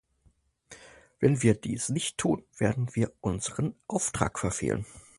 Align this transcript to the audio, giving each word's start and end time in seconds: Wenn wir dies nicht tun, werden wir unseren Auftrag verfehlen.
Wenn 1.19 1.43
wir 1.43 1.53
dies 1.53 1.89
nicht 1.89 2.17
tun, 2.17 2.43
werden 2.57 2.95
wir 2.95 3.13
unseren 3.21 3.75
Auftrag 3.85 4.39
verfehlen. 4.39 4.87